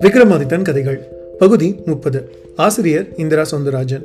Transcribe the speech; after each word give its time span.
விக்ரமாதித்தன் 0.00 0.62
கதைகள் 0.62 1.00
பகுதி 1.38 1.74
முப்பது. 1.84 2.28
ஆசிரியர் 2.56 3.06
இந்திரா 3.16 3.44
சௌந்தரராஜன் 3.50 4.02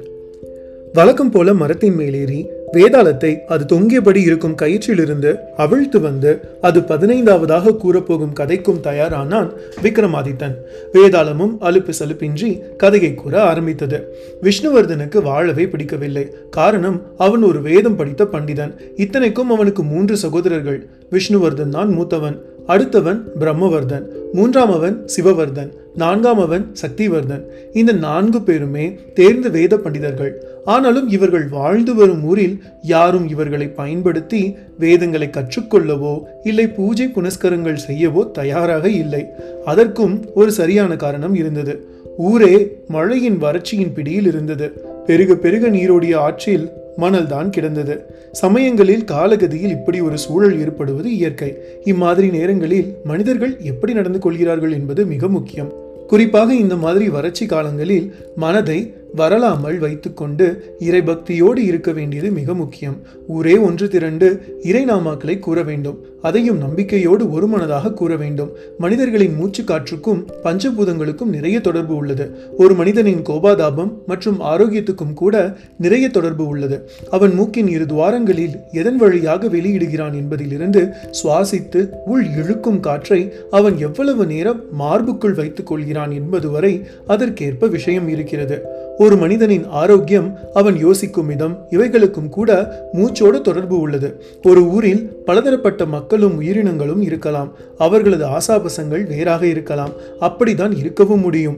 வழக்கம் 0.94 1.32
போல 1.32 1.54
மரத்தின் 1.54 1.96
மேலேறி 1.96 2.48
வேதாளத்தை 2.74 3.32
அது 3.44 3.64
தொங்கியபடி 3.66 4.16
இருக்கும் 4.16 4.56
கயிற்றிலிருந்து 4.62 5.36
அவிழ்த்து 5.58 6.00
வந்து 6.00 6.32
அது 6.62 6.80
பதினைந்தாவதாக 6.80 7.76
கூறப்போகும் 7.84 8.34
கதைக்கும் 8.40 8.80
தயாரானான் 8.84 9.50
விக்ரமாதித்தன். 9.82 10.56
வேதாளமும் 10.94 11.54
அலுப்பு 11.62 11.94
சலுப்பின்றி 12.00 12.76
கதையை 12.76 13.14
கூற 13.14 13.42
ஆரம்பித்தது. 13.42 14.00
விஷ்ணுவர்தனுக்கு 14.42 15.22
வாழவே 15.22 15.68
பிடிக்கவில்லை. 15.68 16.26
காரணம் 16.50 17.02
அவன் 17.18 17.44
ஒரு 17.44 17.62
வேதம் 17.62 17.96
படித்த 17.96 18.24
பண்டிதன். 18.24 18.74
இத்தனைக்கும் 18.96 19.52
அவனுக்கு 19.52 19.84
மூன்று 19.84 20.18
சகோதரர்கள். 20.18 20.88
விஷ்ணுவர்தன் 21.12 21.70
தான் 21.70 21.90
மூத்தவன். 22.00 22.40
அடுத்தவன் 22.68 23.22
பிரம்மவர்தன் 23.40 24.06
மூன்றாம் 24.34 24.72
அவன் 24.72 25.06
சிவவர்தன் 25.16 25.72
நான்காம் 25.96 26.40
அவன் 26.40 26.76
சக்திவர்தன். 26.82 27.44
இந்த 27.74 27.92
நான்கு 27.92 28.42
பேருமே 28.42 29.00
தேர்ந்த 29.14 29.50
வேத 29.50 29.78
பண்டிதர்கள். 29.78 30.44
ஆனாலும் 30.66 31.10
இவர்கள் 31.10 31.48
வாழ்ந்து 31.48 31.96
வரும் 31.96 32.24
ஊரில் 32.24 32.64
யாரும் 32.82 33.30
இவர்களை 33.30 33.68
பயன்படுத்தி 33.68 34.56
வேதங்களை 34.80 35.30
கற்றுக்கொள்ளவோ 35.32 36.22
இல்லை 36.44 36.68
பூஜை 36.68 37.08
புனஸ்கரங்கள் 37.08 37.78
செய்யவோ 37.88 38.32
தயாராக 38.32 38.90
இல்லை. 38.90 39.26
அதற்கும் 39.66 40.26
ஒரு 40.34 40.52
சரியான 40.52 40.96
காரணம் 40.96 41.36
இருந்தது. 41.36 41.88
ஊரே 42.18 42.78
மழையின் 42.88 43.42
வறட்சியின் 43.42 43.94
பிடியில் 43.94 44.26
இருந்தது. 44.26 44.74
பெருக 45.06 45.36
பெருக 45.36 45.68
நீரோடிய 45.68 46.20
ஆற்றில் 46.20 46.70
மணல்தான் 46.98 47.50
கிடந்தது. 47.50 48.06
சமயங்களில் 48.32 49.04
காலகதியில் 49.04 49.70
இப்படி 49.70 50.02
ஒரு 50.02 50.18
சூழல் 50.18 50.60
ஏற்படுவது 50.60 51.16
இயற்கை. 51.16 51.58
இம்மாதிரி 51.84 52.30
நேரங்களில் 52.30 52.96
மனிதர்கள் 53.04 53.58
எப்படி 53.60 53.94
நடந்து 53.94 54.20
கொள்கிறார்கள் 54.20 54.72
என்பது 54.72 55.06
மிக 55.06 55.28
முக்கியம். 55.28 55.82
குறிப்பாக 56.08 56.56
இந்த 56.56 56.76
மாதிரி 56.76 57.10
வறட்சி 57.10 57.46
காலங்களில் 57.46 58.16
மனதை 58.36 58.94
வரலாமல் 59.16 59.78
வைத்துக்கொண்டு 59.80 60.76
இறைபக்தியோடு 60.80 61.58
இருக்க 61.58 61.92
வேண்டியது 61.92 62.32
மிக 62.32 62.54
முக்கியம். 62.54 62.98
ஊரே 63.28 63.58
ஒன்று 63.58 63.88
திரண்டு 63.88 64.28
இறை 64.64 64.86
நாமாக்களை 64.86 65.40
கூற 65.40 65.64
வேண்டும். 65.64 65.98
அதையும் 66.22 66.58
நம்பிக்கையோடு 66.58 67.32
ஒரு 67.32 67.48
மனதாக 67.48 67.94
கூற 67.94 68.16
வேண்டும். 68.16 68.52
மனிதர்களின் 68.78 69.36
மூச்சு 69.36 69.64
காற்றுக்கும் 69.64 70.26
பஞ்சபூதங்களுக்கும் 70.44 71.34
நிறைய 71.36 71.60
தொடர்பு 71.60 71.96
உள்ளது. 71.96 72.26
ஒரு 72.58 72.74
மனிதனின் 72.74 73.22
கோபாதாபம் 73.22 73.92
மற்றும் 74.08 74.40
ஆரோக்கியத்துக்கும் 74.40 75.14
கூட 75.14 75.58
நிறைய 75.78 76.10
தொடர்பு 76.10 76.48
உள்ளது. 76.48 76.90
அவன் 77.10 77.34
மூக்கின் 77.34 77.68
இரு 77.68 77.86
துவாரங்களில் 77.86 78.56
எதன் 78.72 78.96
வழியாக 78.96 79.48
வெளியிடுகிறான் 79.48 80.14
என்பதிலிருந்து 80.14 80.90
சுவாசித்து 81.24 81.90
உள் 82.06 82.26
இழுக்கும் 82.38 82.80
காற்றை 82.80 83.34
அவன் 83.52 83.78
எவ்வளவு 83.78 84.26
நேரம் 84.26 84.64
மார்புக்குள் 84.80 85.36
வைத்துக் 85.36 85.68
கொள்கிறான் 85.68 86.12
என்பது 86.12 86.50
வரை 86.50 86.86
அதற்கேற்ப 87.08 87.68
விஷயம் 87.68 88.08
இருக்கிறது. 88.08 88.62
ஒரு 89.04 89.18
மனிதனின் 89.18 89.66
ஆரோக்கியம் 89.68 90.38
அவன் 90.54 90.78
யோசிக்கும் 90.78 91.26
விதம் 91.26 91.58
இவைகளுக்கும் 91.72 92.30
கூட 92.30 92.52
மூச்சோடு 92.94 93.42
தொடர்பு 93.42 93.80
உள்ளது. 93.80 94.24
ஒரு 94.44 94.62
ஊரில் 94.64 95.10
பலதரப்பட்ட 95.26 95.86
மக்களும் 95.86 96.38
உயிரினங்களும் 96.38 97.02
இருக்கலாம். 97.02 97.52
அவர்களது 97.78 98.26
ஆசாபசங்கள் 98.26 99.08
வேறாக 99.08 99.46
இருக்கலாம். 99.46 99.90
அப்படிதான் 100.20 100.78
இருக்கவும் 100.78 101.20
முடியும். 101.20 101.58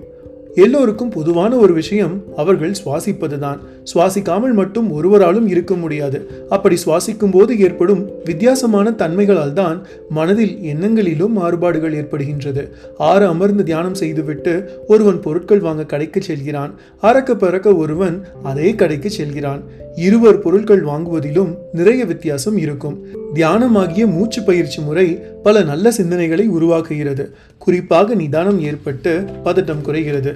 எல்லோருக்கும் 0.55 1.09
பொதுவான 1.09 1.55
ஒரு 1.55 1.73
விஷயம் 1.73 2.23
அவர்கள் 2.35 2.75
சுவாசிப்பதுதான். 2.85 3.57
சுவாசிக்காமல் 3.93 4.53
மட்டும் 4.53 4.91
ஒருவராலும் 4.91 5.47
இருக்க 5.47 5.75
முடியாது. 5.75 6.19
அப்படி 6.49 6.77
சுவாசிக்கும் 6.85 7.31
போது 7.31 7.59
ஏற்படும் 7.59 8.09
வித்தியாசமான 8.23 8.91
தன்மைகளால் 8.91 9.53
தான் 9.53 9.87
மனதில் 10.09 10.57
எண்ணங்களிலும் 10.57 11.35
மாறுபாடுகள் 11.39 11.93
ஏற்படுகின்றது. 11.93 12.69
ஆறு 12.97 13.25
அமர்ந்து 13.25 13.63
தியானம் 13.63 13.93
செய்துவிட்டு 13.93 14.53
ஒருவன் 14.87 15.19
பொருட்கள் 15.19 15.59
வாங்க 15.59 15.85
கடைக்கு 15.85 16.21
செல்கிறான். 16.21 16.73
அறக்க 17.01 17.35
பறக்க 17.35 17.75
ஒருவன் 17.75 18.27
அதே 18.43 18.75
கடைக்கு 18.75 19.09
செல்கிறான். 19.09 19.63
இருவர் 19.95 20.39
பொருட்கள் 20.39 20.83
வாங்குவதிலும் 20.83 21.55
நிறைய 21.73 22.05
வித்தியாசம் 22.05 22.57
இருக்கும். 22.57 23.05
தியானமாகிய 23.35 24.05
மூச்சு 24.07 24.43
பயிற்சி 24.43 24.81
முறை 24.81 25.19
பல 25.43 25.63
நல்ல 25.63 25.89
சிந்தனைகளை 25.89 26.45
உருவாக்குகிறது. 26.59 27.25
குறிப்பாக 27.57 28.15
நிதானம் 28.15 28.61
ஏற்பட்டு 28.61 29.25
பதட்டம் 29.43 29.81
குறைகிறது. 29.81 30.33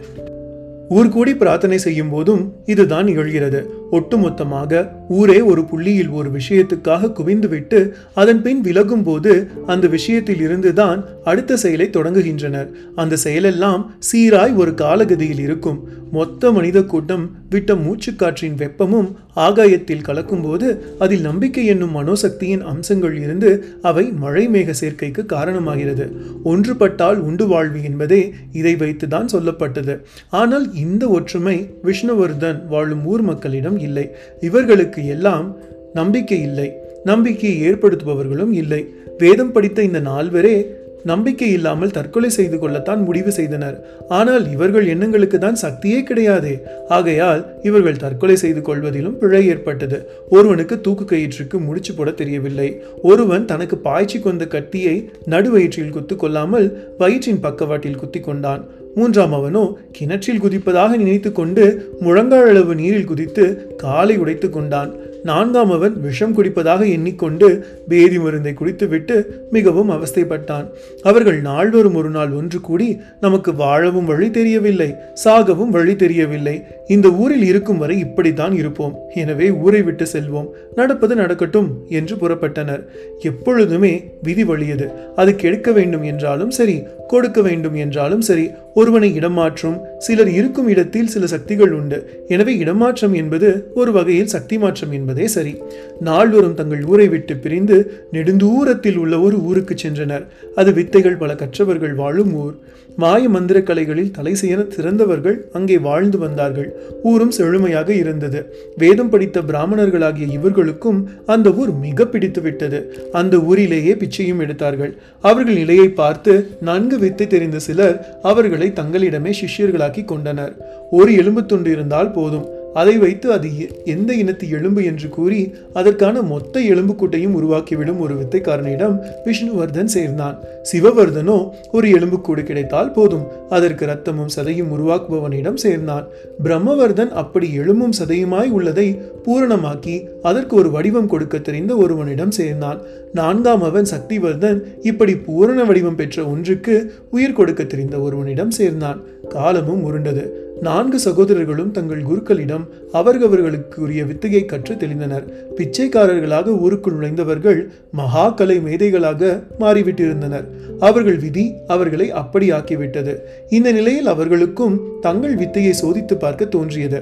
ஊர்கூடி 0.90 1.36
பிரார்த்தனை 1.36 1.78
செய்யும் 1.78 2.10
போதும் 2.10 2.54
இதுதான் 2.66 3.06
நிகழ்கிறது. 3.06 3.66
ஒட்டுமொத்தமாக 3.92 4.99
ஊரே 5.18 5.38
ஒரு 5.42 5.62
புள்ளியில் 5.66 6.10
ஒரு 6.10 6.30
விஷயத்துக்காக 6.30 7.12
குவிந்துவிட்டு 7.20 7.80
அதன் 8.14 8.42
பின் 8.42 8.62
விலகும் 8.62 9.04
போது 9.04 9.34
அந்த 9.66 9.88
விஷயத்தில் 9.88 10.42
இருந்துதான் 10.42 11.00
அடுத்த 11.24 11.58
செயலை 11.58 11.88
தொடங்குகின்றனர். 11.94 12.70
அந்த 12.96 13.18
செயலெல்லாம் 13.24 13.86
சீராய் 14.12 14.54
ஒரு 14.56 14.72
காலகதியில் 14.72 15.40
இருக்கும். 15.40 15.80
மொத்த 16.12 16.52
மனித 16.52 16.84
கூட்டம் 16.84 17.26
விட்ட 17.50 17.74
மூச்சுக்காற்றின் 17.74 18.56
வெப்பமும் 18.58 19.10
ஆகாயத்தில் 19.36 20.06
கலக்கும்போது 20.08 20.68
அதில் 21.00 21.22
நம்பிக்கை 21.22 21.66
என்னும் 21.66 21.96
மனோசக்தியின் 21.96 22.64
அம்சங்கள் 22.64 23.16
இருந்து 23.22 23.66
அவை 23.82 24.06
மழை 24.24 24.48
மேக 24.48 24.74
சேர்க்கைக்கு 24.82 25.24
காரணமாகிறது. 25.26 26.06
ஒன்றுபட்டால் 26.44 27.20
உண்டு 27.20 27.48
வாழ்வு 27.48 27.84
என்பதே 27.84 28.34
இதை 28.52 28.76
வைத்துதான் 28.76 29.32
சொல்லப்பட்டது. 29.34 29.96
ஆனால் 30.30 30.76
இந்த 30.76 31.08
ஒற்றுமை 31.08 31.58
விஷ்ணுவர்தன் 31.84 32.68
வாழும் 32.68 33.06
ஊர் 33.06 33.22
மக்களிடம் 33.22 33.80
இல்லை. 33.80 34.06
இவர்களுக்கு 34.42 34.99
இவர்களுக்கு 35.00 35.08
எல்லாம் 35.08 35.58
நம்பிக்கை 35.94 36.42
இல்லை. 36.42 36.72
நம்பிக்கையை 37.04 37.72
ஏற்படுத்துபவர்களும் 37.72 38.52
இல்லை. 38.52 38.86
வேதம் 39.18 39.52
படித்த 39.52 39.84
இந்த 39.84 40.00
நால்வரே 40.00 40.66
நம்பிக்கை 41.04 41.52
இல்லாமல் 41.52 41.92
தற்கொலை 41.92 42.30
செய்து 42.30 42.60
கொள்ளத்தான் 42.60 43.04
முடிவு 43.04 43.32
செய்தனர். 43.32 43.86
ஆனால் 44.10 44.52
இவர்கள் 44.52 44.88
எண்ணங்களுக்கு 44.88 45.38
தான் 45.40 45.60
சக்தியே 45.62 46.00
கிடையாதே. 46.04 46.62
ஆகையால் 46.90 47.62
இவர்கள் 47.64 47.96
தற்கொலை 47.98 48.36
செய்து 48.36 48.62
கொள்வதிலும் 48.62 49.18
பிழை 49.18 49.48
ஏற்பட்டது. 49.48 50.10
ஒருவனுக்கு 50.30 50.82
தூக்கு 50.82 51.06
கயிற்றுக்கு 51.06 51.60
முடிச்சு 51.60 51.94
போட 51.94 52.12
தெரியவில்லை. 52.12 52.82
ஒருவன் 53.02 53.46
தனக்கு 53.46 53.78
பாய்ச்சி 53.78 54.20
கொண்ட 54.20 54.46
கத்தியை 54.46 55.10
நடுவயிற்றில் 55.26 55.90
குத்து 55.90 56.16
கொள்ளாமல் 56.16 56.96
வயிற்றின் 56.98 57.40
பக்கவாட்டில் 57.40 57.96
குத்தி 57.96 58.20
கொண்டான். 58.20 58.66
மூன்றாம் 58.96 59.34
அவனோ 59.34 59.78
கிணற்றில் 59.92 60.42
குதிப்பதாக 60.42 60.90
நினைத்து 60.90 61.32
கொண்டு 61.32 61.66
முழங்கால் 62.00 62.48
அளவு 62.48 62.76
நீரில் 62.76 63.06
குதித்து 63.06 63.76
காலை 63.78 64.18
உடைத்து 64.18 64.50
கொண்டான். 64.50 64.92
நான்காம் 65.24 65.72
அவன் 65.72 66.02
விஷம் 66.02 66.36
குடிப்பதாக 66.38 66.92
எண்ணிக்கொண்டு 66.92 67.66
பேதி 67.88 68.20
மருந்தை 68.20 68.54
குடித்துவிட்டு 68.54 69.48
மிகவும் 69.52 69.90
அவஸ்தைப்பட்டான். 69.90 70.68
அவர்கள் 71.02 71.42
நால்வரும் 71.42 71.96
ஒரு 71.96 72.10
நாள் 72.10 72.30
ஒன்று 72.30 72.62
கூடி 72.62 73.00
நமக்கு 73.22 73.56
வாழவும் 73.56 74.06
வழி 74.06 74.32
தெரியவில்லை 74.32 74.96
சாகவும் 75.26 75.70
வழி 75.70 75.96
தெரியவில்லை. 75.96 76.62
இந்த 76.88 77.10
ஊரில் 77.10 77.44
இருக்கும் 77.44 77.78
வரை 77.78 78.00
இப்படித்தான் 78.00 78.56
இருப்போம். 78.56 78.96
எனவே 79.14 79.52
ஊரை 79.52 79.82
விட்டு 79.82 80.08
செல்வோம். 80.14 80.48
நடப்பது 80.76 81.16
நடக்கட்டும் 81.16 81.86
என்று 81.90 82.16
புறப்பட்டனர். 82.16 82.84
எப்பொழுதுமே 83.20 84.04
விதி 84.24 84.44
வழியது. 84.44 84.92
அது 85.16 85.36
கெடுக்க 85.36 85.72
வேண்டும் 85.72 86.04
என்றாலும் 86.04 86.50
சரி 86.50 86.84
கொடுக்க 87.08 87.42
வேண்டும் 87.42 87.74
என்றாலும் 87.74 88.22
சரி 88.22 88.50
ஒருவனை 88.74 89.20
இடமாற்றும் 89.20 89.78
சிலர் 90.06 90.32
இருக்கும் 90.38 90.68
இடத்தில் 90.68 91.12
சில 91.14 91.28
சக்திகள் 91.28 91.72
உண்டு. 91.72 92.00
எனவே 92.28 92.58
இடமாற்றம் 92.58 93.14
என்பது 93.14 93.72
ஒரு 93.74 93.92
வகையில் 93.92 94.34
சக்தி 94.36 94.58
மாற்றம் 94.58 94.92
என்பதே 94.92 95.28
சரி. 95.28 95.54
நால்வரும் 96.00 96.58
தங்கள் 96.62 96.84
ஊரை 96.86 97.08
விட்டு 97.08 97.36
பிரிந்து 97.38 97.78
நெடுந்தூரத்தில் 98.14 98.96
உள்ள 98.96 99.20
ஒரு 99.20 99.40
ஊருக்கு 99.42 99.76
சென்றனர். 99.76 100.26
அது 100.56 100.74
வித்தைகள் 100.74 101.18
பல 101.18 101.36
கற்றவர்கள் 101.36 101.96
வாழும் 101.96 102.34
ஊர். 102.34 102.58
மாய 102.98 103.30
மந்திர 103.30 103.58
கலைகளில் 103.62 104.12
தலை 104.12 104.36
செய்ய 104.36 104.64
சிறந்தவர்கள் 104.76 105.36
அங்கே 105.54 105.78
வாழ்ந்து 105.78 106.18
வந்தார்கள். 106.18 106.70
ஊரும் 107.04 107.32
செழுமையாக 107.32 107.90
இருந்தது. 107.94 108.40
வேதம் 108.78 109.10
படித்த 109.10 109.42
பிராமணர்களாகிய 109.42 110.28
இவர்களுக்கும் 110.38 111.00
அந்த 111.26 111.50
ஊர் 111.52 111.72
மிக 111.86 112.08
பிடித்துவிட்டது 112.14 112.80
அந்த 113.12 113.38
ஊரிலேயே 113.40 113.94
பிச்சையும் 114.02 114.42
எடுத்தார்கள். 114.46 114.94
அவர்கள் 115.22 115.60
நிலையை 115.62 115.90
பார்த்து 116.02 116.34
நன்கு 116.62 117.00
வித்தை 117.00 117.28
தெரிந்த 117.28 117.60
சிலர் 117.60 117.98
அவர்களை 118.22 118.70
தங்களிடமே 118.82 119.34
சிஷ்யர்களாக 119.42 119.89
உண்டாக்கி 119.90 120.02
கொண்டனர். 120.06 120.54
ஒரு 120.98 121.12
எலும்பு 121.22 121.42
துண்டு 121.46 121.70
இருந்தால் 121.76 122.16
போதும். 122.18 122.48
அதை 122.80 122.94
வைத்து 123.04 123.28
அது 123.36 123.48
எந்த 123.94 124.10
இனத்து 124.22 124.46
எலும்பு 124.58 124.82
என்று 124.90 125.08
கூறி 125.16 125.40
அதற்கான 125.80 126.22
மொத்த 126.32 126.62
எலும்புக்கூட்டையும் 126.74 127.36
உருவாக்கிவிடும் 127.40 128.02
ஒரு 128.06 128.14
வித்தைக்காரனிடம் 128.20 128.96
விஷ்ணுவர்தன் 129.26 129.90
சேர்ந்தான். 129.96 130.36
சிவவர்தனோ 130.72 131.38
ஒரு 131.72 131.88
எலும்புக்கூடு 131.98 132.44
கிடைத்தால் 132.50 132.94
போதும். 132.98 133.26
அதற்கு 133.58 133.86
ரத்தமும் 133.92 134.34
சதையும் 134.36 134.72
உருவாக்குபவனிடம் 134.76 135.60
சேர்ந்தான். 135.66 136.06
பிரம்மவர்தன் 136.44 137.14
அப்படி 137.24 137.50
எலும்பும் 137.62 137.98
சதையுமாய் 138.00 138.54
உள்ளதை 138.58 138.88
பூரணமாக்கி 139.26 139.96
அதற்கு 140.30 140.56
ஒரு 140.56 140.72
வடிவம் 140.72 141.12
கொடுக்க 141.16 141.38
தெரிந்த 141.50 141.74
ஒருவனிடம் 141.86 142.36
சேர்ந்தான். 142.40 142.80
நான்காம் 143.14 143.64
அவன் 143.70 143.90
சக்திவர்தன் 143.94 144.60
இப்படி 144.82 145.16
பூரண 145.28 145.60
வடிவம் 145.64 146.00
பெற்ற 146.02 146.28
ஒன்றுக்கு 146.34 146.76
உயிர் 147.12 147.38
கொடுக்க 147.40 147.62
தெரிந்த 147.64 147.96
ஒருவனிடம் 148.00 148.56
சேர்ந்தான். 148.60 149.00
காலமும் 149.30 149.84
உருண்டது. 149.84 150.24
நான்கு 150.62 151.00
சகோதரர்களும் 151.00 151.72
தங்கள் 151.72 152.02
குருக்களிடம் 152.04 152.64
அவரவர்களுக்குரிய 152.94 154.02
வித்தையை 154.08 154.46
கற்று 154.46 154.76
தெளிந்தனர். 154.76 155.26
பிச்சைக்காரர்களாக 155.56 156.58
ஊருக்குள் 156.60 156.94
நுழைந்தவர்கள் 156.94 157.60
மகா 157.92 158.30
கலை 158.30 158.58
மேதைகளாக 158.58 159.44
மாறிவிட்டிருந்தனர். 159.60 160.46
அவர்கள் 160.80 161.20
விதி 161.20 161.54
அவர்களை 161.68 162.12
அப்படி 162.12 162.52
ஆக்கிவிட்டது 162.52 163.16
இந்த 163.50 163.72
நிலையில் 163.72 164.08
அவர்களுக்கும் 164.08 164.78
தங்கள் 165.02 165.36
வித்தையை 165.36 165.74
சோதித்து 165.82 166.18
பார்க்க 166.20 166.46
தோன்றியது. 166.46 167.02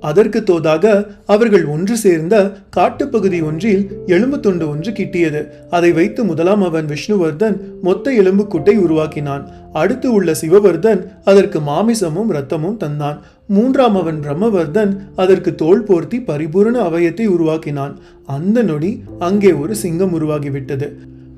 அதற்கு 0.00 0.40
தோதாக 0.40 1.06
அவர்கள் 1.26 1.64
ஒன்று 1.64 1.96
சேர்ந்த 1.96 2.34
காட்டுப்பகுதி 2.76 3.42
ஒன்றில் 3.42 3.90
எலும்பு 4.06 4.40
துண்டு 4.40 4.68
ஒன்று 4.68 4.90
கிட்டியது. 4.90 5.46
அதை 5.70 5.92
வைத்து 5.92 6.24
முதலாம் 6.24 6.62
அவன் 6.62 6.86
விஷ்ணுவர்தன் 6.86 7.56
மொத்த 7.82 8.12
எலும்பு 8.12 8.46
குட்டை 8.46 8.78
உருவாக்கினான். 8.78 9.50
அடுத்து 9.72 10.12
உள்ள 10.12 10.34
சிவவர்தன் 10.40 11.06
அதற்கு 11.24 11.60
மாமிசமும் 11.60 12.28
இரத்தமும் 12.28 12.78
தந்தான். 12.84 13.18
மூன்றாம் 13.46 13.96
அவன் 13.96 14.20
பிரம்மவர்தன் 14.20 14.96
அதற்கு 15.16 15.54
தோல் 15.54 15.84
போர்த்தி 15.84 16.20
பரிபூரண 16.20 16.76
அவயத்தை 16.88 17.26
உருவாக்கினான். 17.26 17.94
அந்த 18.26 18.62
நொடி 18.62 19.02
அங்கே 19.18 19.52
ஒரு 19.52 19.76
சிங்கம் 19.76 20.20
உருவாகிவிட்டது. 20.20 20.88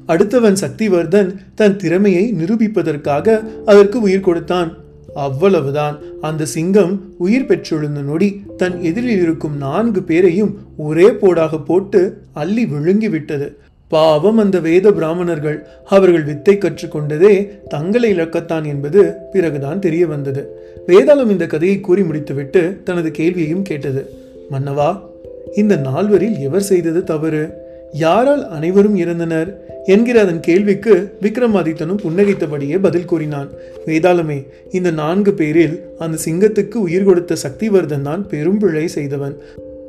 அடுத்தவன் 0.07 0.61
சக்திவர்தன் 0.61 1.35
தன் 1.55 1.77
திறமையை 1.77 2.35
நிரூபிப்பதற்காக 2.35 3.43
அதற்கு 3.67 4.01
உயிர் 4.01 4.21
கொடுத்தான். 4.21 4.71
அவ்வளவுதான். 5.15 5.99
அந்த 6.21 6.45
சிங்கம் 6.45 7.15
உயிர் 7.19 7.47
பெற்றெழுந்த 7.47 8.03
நொடி 8.03 8.43
தன் 8.57 8.83
எதிரில் 8.83 9.23
இருக்கும் 9.23 9.57
நான்கு 9.57 10.03
பேரையும் 10.03 10.59
ஒரே 10.77 11.07
போடாக 11.07 11.65
போட்டு 11.65 12.23
அள்ளி 12.33 12.67
விழுங்கி 12.67 13.09
விட்டது 13.09 13.57
பாவம் 13.89 14.39
அந்த 14.39 14.61
வேத 14.61 14.93
பிராமணர்கள். 14.93 15.67
அவர்கள் 15.85 16.25
வித்தை 16.25 16.57
கற்றுக்கொண்டதே 16.57 17.49
தங்களை 17.69 18.13
இழக்கத்தான் 18.13 18.67
என்பது 18.67 19.15
பிறகுதான் 19.33 19.79
தெரிய 19.79 20.07
வந்தது. 20.07 20.49
வேதாளம் 20.87 21.31
இந்த 21.31 21.47
கதையை 21.47 21.81
கூறி 21.81 22.03
முடித்துவிட்டு 22.03 22.81
தனது 22.85 23.11
கேள்வியையும் 23.11 23.63
கேட்டது. 23.63 24.11
மன்னவா 24.53 25.01
இந்த 25.55 25.77
நால்வரில் 25.77 26.39
எவர் 26.39 26.61
செய்தது 26.61 27.05
தவறு? 27.05 27.67
யாரால் 27.93 28.49
அனைவரும் 28.49 28.97
இறந்தனர் 28.97 29.51
என்கிற 29.85 30.21
அதன் 30.21 30.41
கேள்விக்கு 30.41 31.13
விக்ரமாதித்தனும் 31.23 32.01
புன்னகைத்தபடியே 32.05 32.77
பதில் 32.79 33.07
கூறினான். 33.07 33.49
வேதாளமே 33.87 34.47
இந்த 34.71 34.91
நான்கு 34.91 35.35
பேரில் 35.35 35.77
அந்த 35.99 36.19
சிங்கத்துக்கு 36.25 36.75
உயிர் 36.75 37.05
கொடுத்த 37.05 37.37
சக்திவர்தன் 37.43 38.03
தான் 38.03 38.27
பெரும் 38.27 38.59
பிழை 38.59 38.87
செய்தவன். 38.87 39.37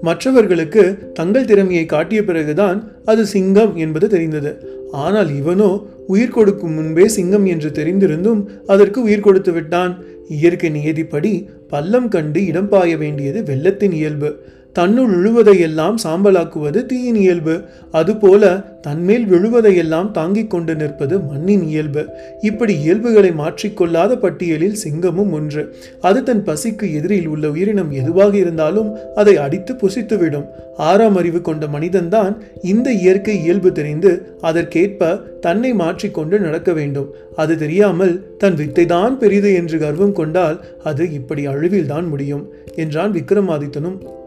மற்றவர்களுக்கு 0.02 1.12
தங்கள் 1.14 1.46
திறமையை 1.46 1.86
காட்டிய 1.86 2.24
பிறகுதான் 2.24 2.92
அது 3.06 3.26
சிங்கம் 3.26 3.76
என்பது 3.76 4.08
தெரிந்தது. 4.08 4.52
ஆனால் 4.92 5.30
இவனோ 5.42 5.72
உயிர் 6.08 6.36
கொடுக்கும் 6.38 6.74
முன்பே 6.74 7.08
சிங்கம் 7.08 7.46
என்று 7.46 7.70
தெரிந்திருந்தும் 7.70 8.48
அதற்கு 8.68 9.02
உயிர் 9.02 9.26
கொடுத்து 9.28 9.52
விட்டான். 9.52 9.98
இயற்கை 10.28 10.70
நியதிப்படி 10.70 11.48
பள்ளம் 11.70 12.08
கண்டு 12.08 12.46
இடம் 12.46 12.70
பாய 12.70 12.98
வேண்டியது 12.98 13.44
வெள்ளத்தின் 13.44 13.92
இயல்பு. 13.92 14.40
தன்னுள் 14.74 15.12
விழுவதையெல்லாம் 15.14 15.96
சாம்பலாக்குவது 16.04 16.86
தீயின் 16.86 17.16
இயல்பு. 17.16 17.62
அதுபோல 17.92 18.44
தன்மேல் 18.82 19.26
விழுவதையெல்லாம் 19.26 20.12
தாங்கிக் 20.12 20.50
கொண்டு 20.50 20.76
நிற்பது 20.76 21.20
மண்ணின் 21.20 21.68
இயல்பு. 21.68 22.06
இப்படி 22.42 22.80
இயல்புகளை 22.80 23.32
மாற்றிக்கொள்ளாத 23.32 24.16
பட்டியலில் 24.16 24.76
சிங்கமும் 24.84 25.32
ஒன்று. 25.32 25.76
அது 26.02 26.24
தன் 26.24 26.44
பசிக்கு 26.44 26.94
எதிரில் 26.94 27.28
உள்ள 27.28 27.50
உயிரினம் 27.50 27.92
எதுவாக 27.92 28.38
இருந்தாலும் 28.38 28.98
அதை 29.16 29.38
அடித்து 29.38 29.74
புசித்துவிடும். 29.74 30.46
ஆறாம் 30.78 31.16
அறிவு 31.16 31.42
கொண்ட 31.42 31.68
மனிதன்தான் 31.68 32.38
இந்த 32.64 32.92
இயற்கை 32.92 33.44
இயல்பு 33.44 33.72
தெரிந்து 33.72 34.36
அதற்கேற்ப 34.42 35.16
தன்னை 35.40 35.74
மாற்றிக்கொண்டு 35.74 36.40
நடக்க 36.40 36.74
வேண்டும். 36.74 37.10
அது 37.36 37.58
தெரியாமல் 37.58 38.36
தன் 38.38 38.56
வித்தைதான் 38.56 39.18
பெரிது 39.18 39.54
என்று 39.54 39.78
கர்வம் 39.78 40.12
கொண்டால் 40.12 40.66
அது 40.84 41.12
இப்படி 41.12 41.48
அழிவில்தான் 41.48 42.08
முடியும் 42.08 42.48
என்றான் 42.76 43.14
விக்ரமாதித்தனும். 43.14 44.18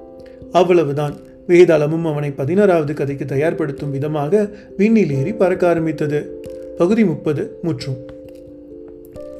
அவ்வளவுதான். 0.60 1.14
வேதாளமும் 1.50 2.06
அவனை 2.10 2.31
பதினாறாவது 2.40 2.93
கதைக்கு 2.99 3.25
தயார்படுத்தும் 3.34 3.94
விதமாக 3.96 4.43
விண்ணில் 4.81 5.14
ஏறி 5.19 5.32
பறக்க 5.43 5.62
ஆரம்பித்தது. 5.70 6.20
பகுதி 6.81 7.02
முப்பது 7.12 7.43
முற்றும். 7.66 7.99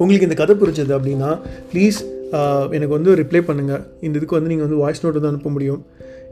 உங்களுக்கு 0.01 0.27
இந்த 0.29 0.37
கதை 0.41 0.53
புரிஞ்சது 0.61 0.93
அப்படின்னா 0.97 1.29
ப்ளீஸ் 1.71 1.99
எனக்கு 2.75 2.93
வந்து 2.97 3.11
ரிப்ளை 3.21 3.41
பண்ணுங்கள் 3.47 3.83
இந்த 4.05 4.15
இதுக்கு 4.19 4.37
வந்து 4.37 4.51
நீங்கள் 4.51 4.67
வந்து 4.67 4.79
வாய்ஸ் 4.83 5.01
நோட்டு 5.03 5.19
தான் 5.23 5.33
அனுப்ப 5.33 5.49
முடியும். 5.55 5.81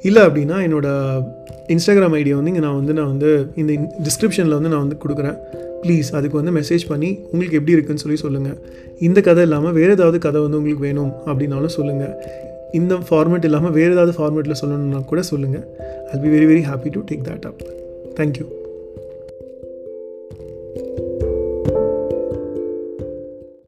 இல்லை 0.08 0.22
அப்படின்னா 0.28 0.58
என்னோடய 0.68 1.24
இன்ஸ்டாகிராம் 1.74 2.16
ஐடியை 2.20 2.36
வந்து 2.38 2.52
இங்கே 2.52 2.64
நான் 2.68 2.78
வந்து 2.80 2.94
நான் 3.00 3.12
வந்து 3.14 3.32
இந்த 3.62 3.74
டிஸ்கிரிப்ஷனில் 4.08 4.58
வந்து 4.58 4.72
நான் 4.74 4.84
வந்து 4.86 4.98
கொடுக்குறேன். 5.04 5.38
ப்ளீஸ் 5.84 6.10
அதுக்கு 6.18 6.40
வந்து 6.40 6.54
மெசேஜ் 6.60 6.84
பண்ணி 6.92 7.10
உங்களுக்கு 7.32 7.58
எப்படி 7.60 7.76
இருக்குன்னு 7.76 8.04
சொல்லி 8.04 8.18
சொல்லுங்கள் 8.24 8.58
இந்த 9.08 9.20
கதை 9.28 9.44
இல்லாமல் 9.48 9.76
வேறு 9.78 9.94
ஏதாவது 9.98 10.18
கதை 10.26 10.42
வந்து 10.46 10.60
உங்களுக்கு 10.60 10.86
வேணும் 10.88 11.12
அப்படின்னாலும் 11.30 11.76
சொல்லுங்கள் 11.78 12.14
இந்த 12.72 12.96
ஃபார்மேட் 13.10 13.46
இல்லாமல் 13.46 13.72
வேறு 13.72 13.92
ஏதாவது 13.92 14.14
ஃபார்மேட்டில் 14.18 14.60
சொல்லணும்னா 14.62 15.06
கூட 15.06 15.22
சொல்லுங்கள் 15.22 15.66
I 16.12 16.20
be 16.22 16.30
very 16.30 16.48
very 16.52 16.64
happy 16.64 16.90
to 16.90 17.04
take 17.12 17.24
that 17.30 17.46
up 17.46 17.62
thank you 18.16 18.46